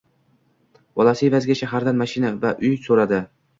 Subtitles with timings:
[1.01, 3.25] bolasi evaziga shahardan mashina va uy so`radi